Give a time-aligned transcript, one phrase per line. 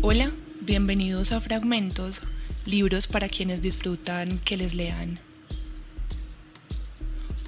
[0.00, 2.22] Hola, bienvenidos a Fragmentos,
[2.64, 5.18] libros para quienes disfrutan que les lean.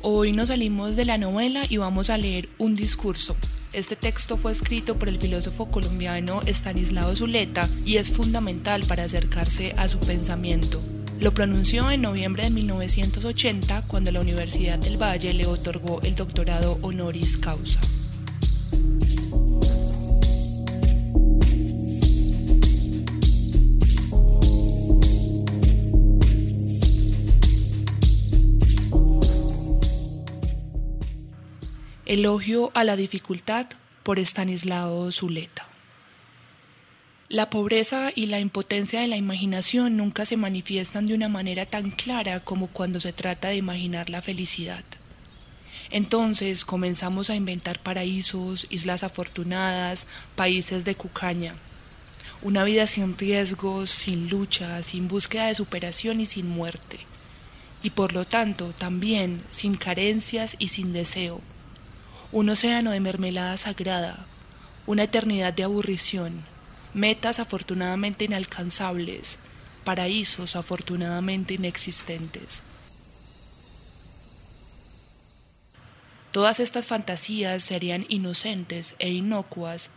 [0.02, 3.36] Hoy nos salimos de la novela y vamos a leer un discurso.
[3.72, 9.72] Este texto fue escrito por el filósofo colombiano Stanislao Zuleta y es fundamental para acercarse
[9.76, 10.82] a su pensamiento.
[11.20, 16.78] Lo pronunció en noviembre de 1980 cuando la Universidad del Valle le otorgó el doctorado
[16.82, 17.80] honoris causa.
[32.10, 33.66] Elogio a la dificultad
[34.02, 35.68] por Estanislao Zuleta.
[37.28, 41.92] La pobreza y la impotencia de la imaginación nunca se manifiestan de una manera tan
[41.92, 44.82] clara como cuando se trata de imaginar la felicidad.
[45.92, 51.54] Entonces comenzamos a inventar paraísos, islas afortunadas, países de cucaña.
[52.42, 56.98] Una vida sin riesgos, sin lucha, sin búsqueda de superación y sin muerte.
[57.84, 61.40] Y por lo tanto también sin carencias y sin deseo
[62.32, 64.16] un océano de mermelada sagrada,
[64.86, 66.32] una eternidad de aburrición,
[66.94, 69.38] metas afortunadamente inalcanzables,
[69.84, 72.62] paraísos afortunadamente inexistentes.
[76.30, 79.90] Todas estas fantasías serían inocentes e inocuas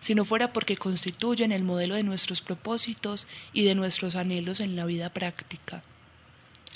[0.00, 4.76] si no fuera porque constituyen el modelo de nuestros propósitos y de nuestros anhelos en
[4.76, 5.82] la vida práctica.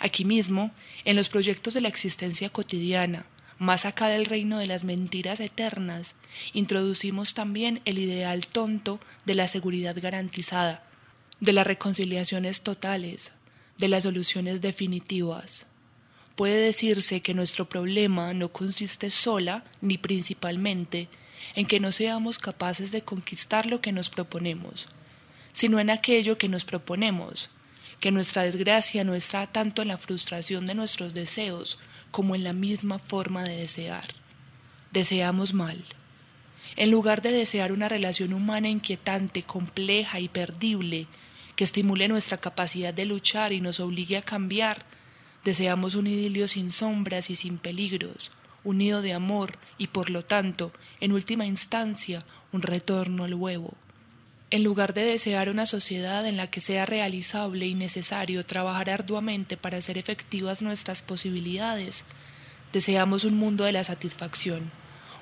[0.01, 0.71] Aquí mismo,
[1.05, 3.27] en los proyectos de la existencia cotidiana,
[3.59, 6.15] más acá del reino de las mentiras eternas,
[6.53, 10.85] introducimos también el ideal tonto de la seguridad garantizada,
[11.41, 13.33] de las reconciliaciones totales,
[13.79, 15.67] de las soluciones definitivas.
[16.37, 21.09] Puede decirse que nuestro problema no consiste sola ni principalmente
[21.55, 24.87] en que no seamos capaces de conquistar lo que nos proponemos,
[25.53, 27.51] sino en aquello que nos proponemos,
[28.01, 31.79] que nuestra desgracia no está tanto en la frustración de nuestros deseos
[32.15, 34.15] como en la misma forma de desear.
[34.93, 35.85] Deseamos mal.
[36.77, 41.09] En lugar de desear una relación humana inquietante, compleja y perdible,
[41.57, 44.87] que estimule nuestra capacidad de luchar y nos obligue a cambiar,
[45.45, 48.31] deseamos un idilio sin sombras y sin peligros,
[48.63, 52.21] un nido de amor y por lo tanto, en última instancia,
[52.53, 53.75] un retorno al huevo.
[54.55, 59.57] En lugar de desear una sociedad en la que sea realizable y necesario trabajar arduamente
[59.57, 62.05] para hacer efectivas nuestras posibilidades,
[62.73, 64.71] deseamos un mundo de la satisfacción,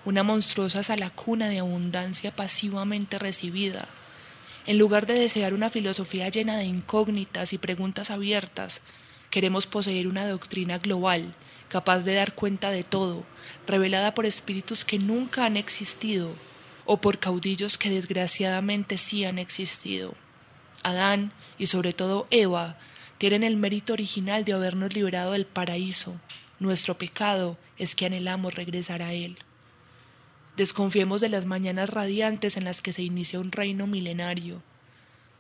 [0.04, 3.88] una monstruosa salacuna de abundancia pasivamente recibida.
[4.66, 8.82] En lugar de desear una filosofía llena de incógnitas y preguntas abiertas,
[9.31, 11.34] queremos poseer una doctrina global,
[11.70, 13.25] capaz de dar cuenta de todo,
[13.66, 16.34] revelada por espíritus que nunca han existido
[16.84, 20.15] o por caudillos que desgraciadamente sí han existido.
[20.82, 22.76] Adán y sobre todo Eva
[23.19, 26.20] tienen el mérito original de habernos liberado del paraíso.
[26.59, 29.38] Nuestro pecado es que anhelamos regresar a él.
[30.56, 34.62] Desconfiemos de las mañanas radiantes en las que se inicia un reino milenario.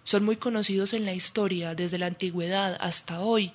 [0.04, 3.52] Son muy conocidos en la historia, desde la antigüedad hasta hoy,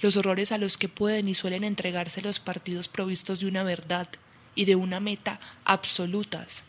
[0.00, 4.08] los horrores a los que pueden y suelen entregarse los partidos provistos de una verdad
[4.54, 6.64] y de una meta absolutas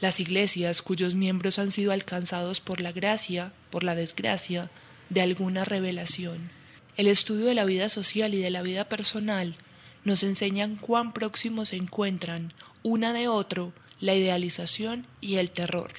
[0.00, 4.70] las iglesias cuyos miembros han sido alcanzados por la gracia, por la desgracia,
[5.10, 6.50] de alguna revelación.
[6.96, 9.56] El estudio de la vida social y de la vida personal
[10.04, 15.92] nos enseñan cuán próximos se encuentran una de otro la idealización y el terror.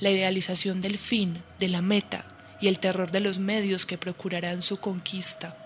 [0.00, 2.26] La idealización del fin, de la meta,
[2.60, 5.56] y el terror de los medios que procurarán su conquista.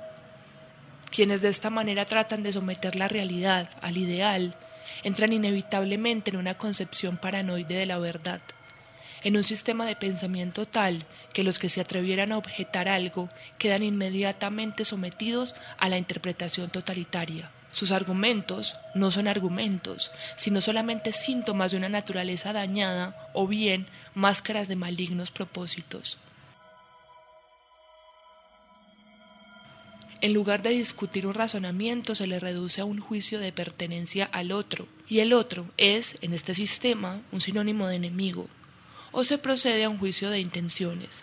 [1.11, 4.57] Quienes de esta manera tratan de someter la realidad al ideal
[5.03, 8.41] entran inevitablemente en una concepción paranoide de la verdad,
[9.23, 13.83] en un sistema de pensamiento tal que los que se atrevieran a objetar algo quedan
[13.83, 17.51] inmediatamente sometidos a la interpretación totalitaria.
[17.71, 24.67] Sus argumentos no son argumentos, sino solamente síntomas de una naturaleza dañada o bien máscaras
[24.67, 26.19] de malignos propósitos.
[30.23, 34.53] En lugar de discutir un razonamiento, se le reduce a un juicio de pertenencia al
[34.53, 38.47] otro, y el otro es, en este sistema, un sinónimo de enemigo,
[39.13, 41.23] o se procede a un juicio de intenciones.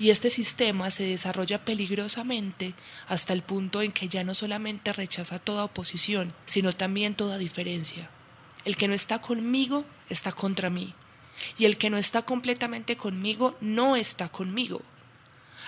[0.00, 2.74] Y este sistema se desarrolla peligrosamente
[3.06, 8.10] hasta el punto en que ya no solamente rechaza toda oposición, sino también toda diferencia.
[8.64, 10.94] El que no está conmigo está contra mí,
[11.58, 14.82] y el que no está completamente conmigo no está conmigo.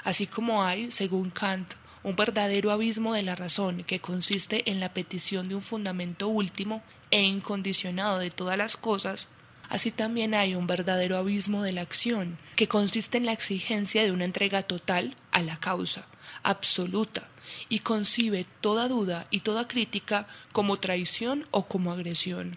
[0.02, 1.74] Así como hay, según Kant,
[2.08, 6.82] un verdadero abismo de la razón que consiste en la petición de un fundamento último
[7.10, 9.28] e incondicionado de todas las cosas,
[9.68, 14.12] así también hay un verdadero abismo de la acción, que consiste en la exigencia de
[14.12, 16.06] una entrega total a la causa,
[16.42, 17.28] absoluta,
[17.68, 22.56] y concibe toda duda y toda crítica como traición o como agresión.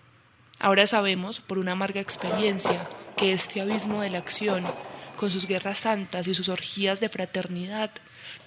[0.59, 2.87] Ahora sabemos, por una amarga experiencia,
[3.17, 4.63] que este abismo de la acción,
[5.21, 7.91] con sus guerras santas y sus orgías de fraternidad,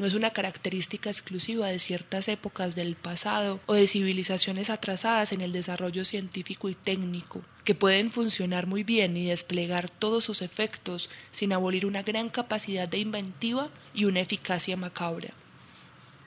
[0.01, 5.41] no es una característica exclusiva de ciertas épocas del pasado o de civilizaciones atrasadas en
[5.41, 11.11] el desarrollo científico y técnico, que pueden funcionar muy bien y desplegar todos sus efectos
[11.31, 15.33] sin abolir una gran capacidad de inventiva y una eficacia macabra.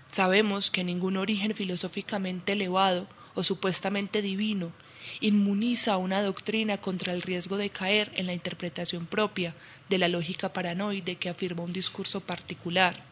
[0.10, 3.06] Sabemos que ningún origen filosóficamente elevado
[3.36, 4.72] o supuestamente divino
[5.20, 9.54] inmuniza una doctrina contra el riesgo de caer en la interpretación propia
[9.90, 13.04] de la lógica paranoide que afirma un discurso particular.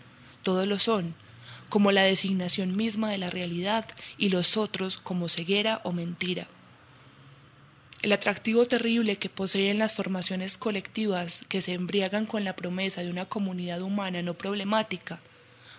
[0.43, 1.15] Todos lo son,
[1.69, 3.85] como la designación misma de la realidad
[4.17, 6.47] y los otros como ceguera o mentira.
[8.01, 13.09] El atractivo terrible que poseen las formaciones colectivas que se embriagan con la promesa de
[13.09, 15.19] una comunidad humana no problemática,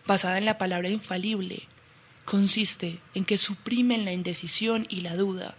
[0.06, 1.62] basada en la palabra infalible,
[2.24, 5.54] consiste en que suprimen la indecisión y la duda,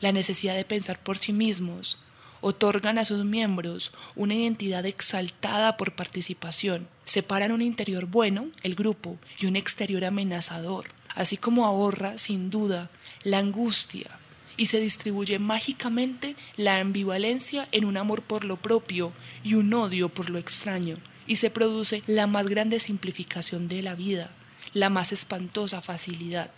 [0.00, 1.98] la necesidad de pensar por sí mismos,
[2.40, 9.16] otorgan a sus miembros una identidad exaltada por participación, separan un interior bueno, el grupo,
[9.38, 12.90] y un exterior amenazador, así como ahorra, sin duda,
[13.22, 14.18] la angustia,
[14.58, 19.12] y se distribuye mágicamente la ambivalencia en un amor por lo propio
[19.42, 23.94] y un odio por lo extraño, y se produce la más grande simplificación de la
[23.94, 24.30] vida,
[24.74, 26.50] la más espantosa facilidad.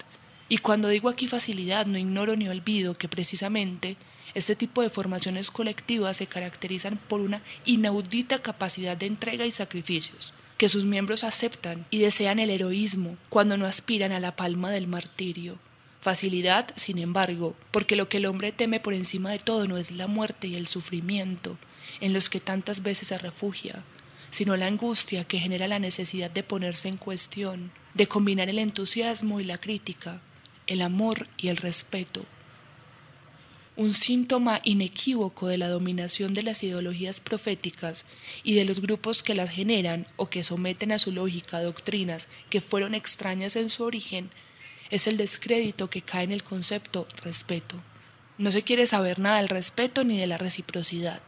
[0.48, 3.96] Y cuando digo aquí facilidad, no ignoro ni olvido que precisamente
[4.34, 10.32] este tipo de formaciones colectivas se caracterizan por una inaudita capacidad de entrega y sacrificios,
[10.56, 14.86] que sus miembros aceptan y desean el heroísmo cuando no aspiran a la palma del
[14.86, 15.58] martirio.
[16.00, 19.90] Facilidad, sin embargo, porque lo que el hombre teme por encima de todo no es
[19.90, 21.58] la muerte y el sufrimiento,
[22.00, 23.82] en los que tantas veces se refugia,
[24.30, 29.40] sino la angustia que genera la necesidad de ponerse en cuestión, de combinar el entusiasmo
[29.40, 30.20] y la crítica,
[30.66, 32.24] el amor y el respeto.
[33.76, 38.06] Un síntoma inequívoco de la dominación de las ideologías proféticas
[38.42, 42.60] y de los grupos que las generan o que someten a su lógica doctrinas que
[42.60, 44.30] fueron extrañas en su origen
[44.90, 47.76] es el descrédito que cae en el concepto respeto.
[48.38, 51.20] No se quiere saber nada del respeto ni de la reciprocidad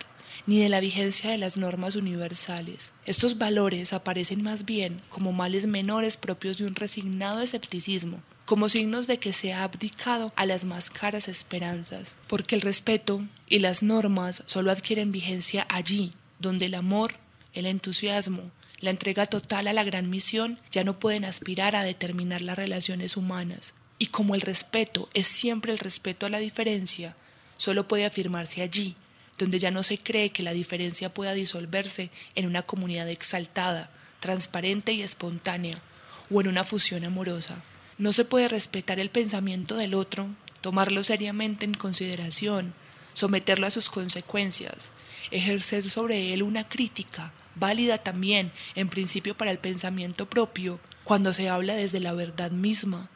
[0.46, 2.92] ni de la vigencia de las normas universales.
[3.04, 9.06] Estos valores aparecen más bien como males menores propios de un resignado escepticismo, como signos
[9.06, 13.82] de que se ha abdicado a las más caras esperanzas, porque el respeto y las
[13.82, 17.16] normas solo adquieren vigencia allí, donde el amor,
[17.52, 18.50] el entusiasmo,
[18.80, 23.18] la entrega total a la gran misión ya no pueden aspirar a determinar las relaciones
[23.18, 23.74] humanas.
[23.98, 27.16] Y como el respeto es siempre el respeto a la diferencia,
[27.58, 28.96] solo puede afirmarse allí,
[29.36, 33.90] donde ya no se cree que la diferencia pueda disolverse en una comunidad exaltada,
[34.20, 35.82] transparente y espontánea,
[36.30, 37.62] o en una fusión amorosa.
[37.98, 40.28] No se puede respetar el pensamiento del otro,
[40.60, 42.72] tomarlo seriamente en consideración,
[43.12, 44.92] someterlo a sus consecuencias,
[45.32, 51.48] ejercer sobre él una crítica, válida también, en principio para el pensamiento propio, cuando se
[51.48, 53.10] habla desde la verdad misma,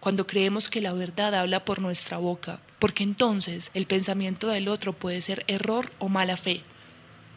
[0.00, 4.92] cuando creemos que la verdad habla por nuestra boca, porque entonces el pensamiento del otro
[4.92, 6.62] puede ser error o mala fe.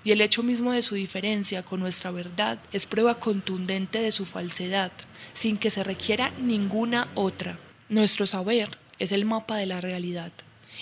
[0.09, 4.25] Y el hecho mismo de su diferencia con nuestra verdad es prueba contundente de su
[4.25, 4.91] falsedad,
[5.35, 7.59] sin que se requiera ninguna otra.
[7.89, 10.31] Nuestro saber es el mapa de la realidad,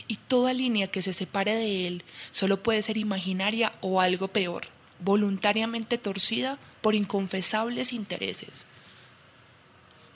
[0.08, 4.68] y toda línea que se separe de él solo puede ser imaginaria o algo peor,
[5.02, 8.66] voluntariamente torcida por inconfesables intereses.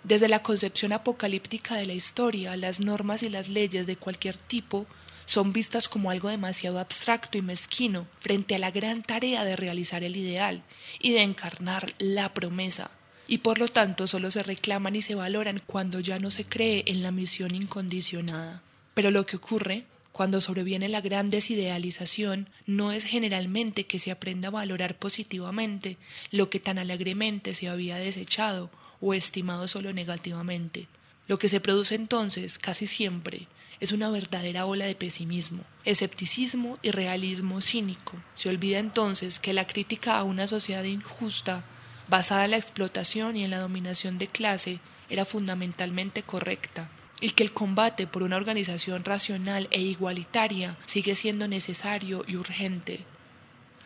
[0.06, 4.88] Desde la concepción apocalíptica de la historia, las normas y las leyes de cualquier tipo
[5.32, 10.04] son vistas como algo demasiado abstracto y mezquino frente a la gran tarea de realizar
[10.04, 10.62] el ideal
[11.00, 12.92] y de encarnar la promesa,
[13.30, 16.84] y por lo tanto solo se reclaman y se valoran cuando ya no se cree
[16.86, 18.62] en la misión incondicionada.
[18.94, 24.50] Pero lo que ocurre cuando sobreviene la gran desidealización, no es generalmente que se aprenda
[24.50, 25.96] a valorar positivamente
[26.32, 28.70] lo que tan alegremente se había desechado
[29.00, 30.90] o estimado solo negativamente.
[31.28, 33.48] Lo que se produce entonces, casi siempre,
[33.80, 38.22] es una verdadera ola de pesimismo, escepticismo y realismo cínico.
[38.36, 41.64] Se olvida entonces que la crítica a una sociedad injusta,
[42.08, 46.90] basada en la explotación y en la dominación de clase, era fundamentalmente correcta,
[47.22, 53.02] y que el combate por una organización racional e igualitaria sigue siendo necesario y urgente.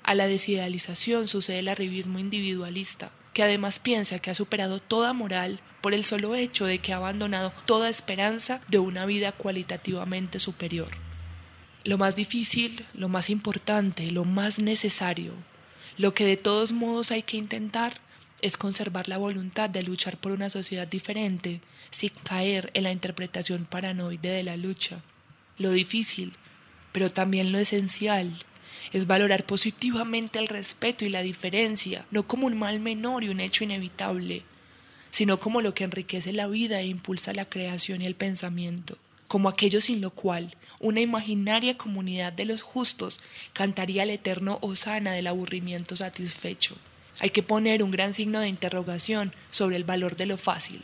[0.03, 5.59] A la desidealización sucede el arribismo individualista, que además piensa que ha superado toda moral
[5.81, 10.87] por el solo hecho de que ha abandonado toda esperanza de una vida cualitativamente superior.
[11.83, 15.33] Lo más difícil, lo más importante, lo más necesario,
[15.97, 17.99] lo que de todos modos hay que intentar
[18.41, 21.59] es conservar la voluntad de luchar por una sociedad diferente
[21.91, 25.01] sin caer en la interpretación paranoide de la lucha.
[25.57, 26.37] Lo difícil,
[26.93, 28.45] pero también lo esencial,
[28.91, 33.39] es valorar positivamente el respeto y la diferencia, no como un mal menor y un
[33.39, 34.43] hecho inevitable,
[35.11, 39.49] sino como lo que enriquece la vida e impulsa la creación y el pensamiento, como
[39.49, 43.19] aquello sin lo cual una imaginaria comunidad de los justos
[43.53, 46.75] cantaría el eterno hosana del aburrimiento satisfecho.
[47.19, 50.83] Hay que poner un gran signo de interrogación sobre el valor de lo fácil,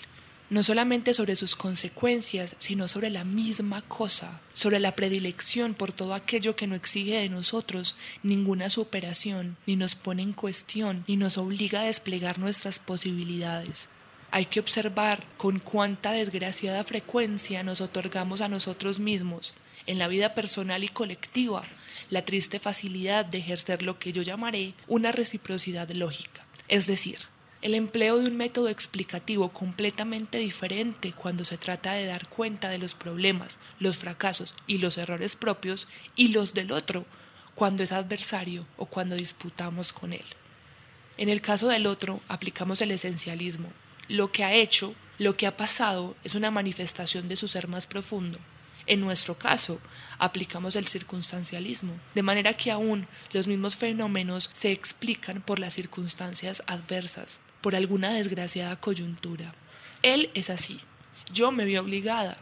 [0.52, 6.14] no solamente sobre sus consecuencias, sino sobre la misma cosa, sobre la predilección por todo
[6.14, 11.38] aquello que no exige de nosotros ninguna superación, ni nos pone en cuestión, ni nos
[11.38, 13.88] obliga a desplegar nuestras posibilidades.
[14.30, 19.54] Hay que observar con cuánta desgraciada frecuencia nos otorgamos a nosotros mismos,
[19.88, 21.64] en la vida personal y colectiva,
[22.10, 27.31] la triste facilidad de ejercer lo que yo llamaré una reciprocidad lógica, es decir,
[27.62, 32.80] el empleo de un método explicativo completamente diferente cuando se trata de dar cuenta de
[32.80, 37.06] los problemas, los fracasos y los errores propios y los del otro
[37.54, 40.26] cuando es adversario o cuando disputamos con él.
[41.18, 43.70] En el caso del otro, aplicamos el esencialismo.
[44.08, 47.86] Lo que ha hecho, lo que ha pasado, es una manifestación de su ser más
[47.86, 48.40] profundo.
[48.88, 49.80] En nuestro caso,
[50.18, 56.64] aplicamos el circunstancialismo, de manera que aún los mismos fenómenos se explican por las circunstancias
[56.66, 59.54] adversas por alguna desgraciada coyuntura.
[60.02, 60.80] Él es así.
[61.34, 62.38] Yo me vi obligada.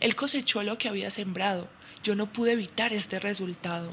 [0.00, 1.68] Él cosechó lo que había sembrado.
[2.02, 3.92] Yo no pude evitar este resultado.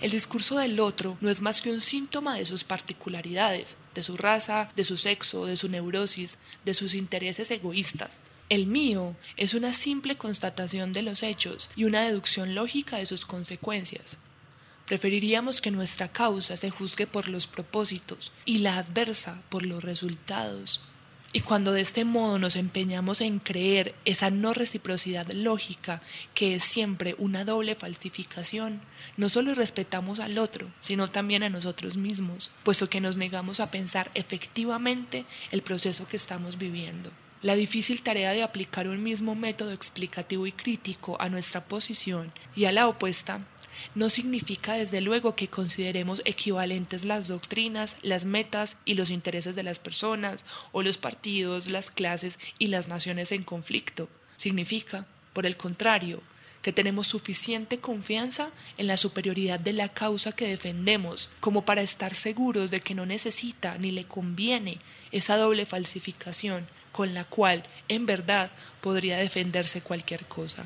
[0.00, 4.16] El discurso del otro no es más que un síntoma de sus particularidades, de su
[4.16, 8.20] raza, de su sexo, de su neurosis, de sus intereses egoístas.
[8.48, 13.24] El mío es una simple constatación de los hechos y una deducción lógica de sus
[13.24, 14.18] consecuencias.
[14.86, 20.80] Preferiríamos que nuestra causa se juzgue por los propósitos y la adversa por los resultados.
[21.32, 26.02] Y cuando de este modo nos empeñamos en creer esa no reciprocidad lógica,
[26.34, 28.80] que es siempre una doble falsificación,
[29.16, 33.72] no solo respetamos al otro, sino también a nosotros mismos, puesto que nos negamos a
[33.72, 37.10] pensar efectivamente el proceso que estamos viviendo.
[37.42, 42.64] La difícil tarea de aplicar un mismo método explicativo y crítico a nuestra posición y
[42.64, 43.40] a la opuesta
[43.94, 49.62] no significa desde luego que consideremos equivalentes las doctrinas, las metas y los intereses de
[49.62, 54.08] las personas o los partidos, las clases y las naciones en conflicto.
[54.38, 56.22] Significa, por el contrario,
[56.62, 62.14] que tenemos suficiente confianza en la superioridad de la causa que defendemos como para estar
[62.14, 64.78] seguros de que no necesita ni le conviene
[65.12, 66.66] esa doble falsificación
[66.96, 68.50] con la cual en verdad
[68.80, 70.64] podría defenderse cualquier cosa.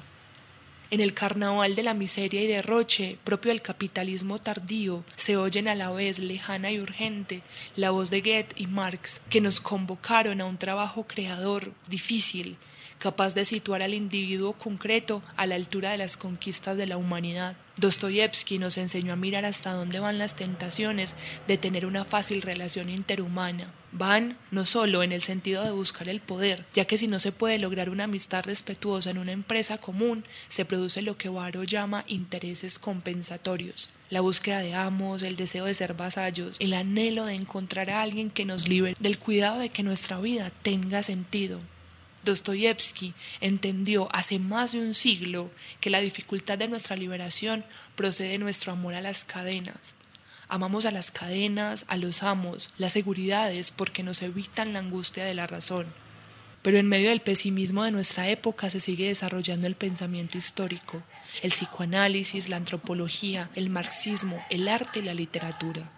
[0.92, 5.74] En el carnaval de la miseria y derroche propio del capitalismo tardío se oyen a
[5.74, 7.42] la vez lejana y urgente
[7.74, 12.58] la voz de Goethe y Marx que nos convocaron a un trabajo creador difícil,
[13.00, 17.56] capaz de situar al individuo concreto a la altura de las conquistas de la humanidad.
[17.78, 21.14] Dostoyevsky nos enseñó a mirar hasta dónde van las tentaciones
[21.48, 23.72] de tener una fácil relación interhumana.
[23.90, 27.32] Van no solo en el sentido de buscar el poder, ya que si no se
[27.32, 32.04] puede lograr una amistad respetuosa en una empresa común, se produce lo que Baro llama
[32.06, 33.88] intereses compensatorios.
[34.10, 38.28] La búsqueda de amos, el deseo de ser vasallos, el anhelo de encontrar a alguien
[38.28, 41.60] que nos libere del cuidado de que nuestra vida tenga sentido.
[42.24, 45.50] Dostoyevsky entendió hace más de un siglo
[45.80, 47.64] que la dificultad de nuestra liberación
[47.96, 49.94] procede de nuestro amor a las cadenas.
[50.48, 55.34] Amamos a las cadenas, a los amos, las seguridades, porque nos evitan la angustia de
[55.34, 55.86] la razón.
[56.62, 61.02] Pero en medio del pesimismo de nuestra época se sigue desarrollando el pensamiento histórico,
[61.42, 65.90] el psicoanálisis, la antropología, el marxismo, el arte y la literatura.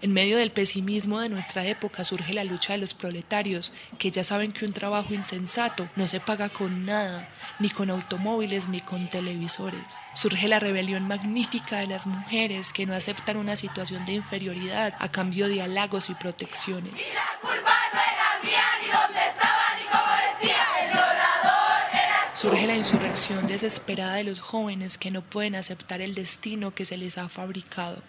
[0.00, 4.22] En medio del pesimismo de nuestra época surge la lucha de los proletarios, que ya
[4.22, 7.28] saben que un trabajo insensato no se paga con nada,
[7.58, 9.98] ni con automóviles ni con televisores.
[10.14, 15.08] Surge la rebelión magnífica de las mujeres que no aceptan una situación de inferioridad a
[15.08, 16.94] cambio de halagos y protecciones.
[22.34, 26.96] Surge la insurrección desesperada de los jóvenes que no pueden aceptar el destino que se
[26.96, 28.00] les ha fabricado.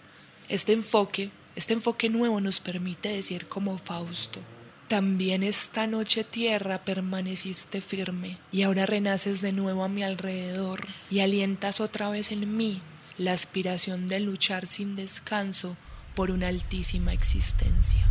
[0.48, 4.40] Este enfoque este enfoque nuevo nos permite decir como Fausto,
[4.88, 11.20] también esta noche tierra permaneciste firme y ahora renaces de nuevo a mi alrededor y
[11.20, 12.80] alientas otra vez en mí
[13.16, 15.76] la aspiración de luchar sin descanso
[16.14, 18.06] por una altísima existencia.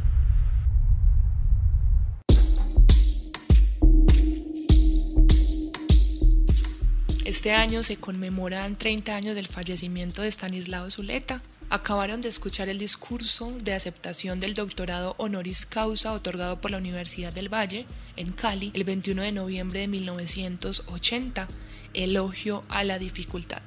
[7.26, 11.42] Este año se conmemoran 30 años del fallecimiento de Stanislao Zuleta.
[11.72, 17.32] Acabaron de escuchar el discurso de aceptación del doctorado honoris causa otorgado por la Universidad
[17.32, 17.86] del Valle
[18.16, 21.48] en Cali el 21 de noviembre de 1980,
[21.94, 23.62] elogio a la dificultad.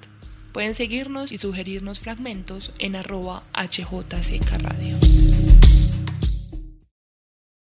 [0.52, 4.98] Pueden seguirnos y sugerirnos fragmentos en arroba HJCK Radio.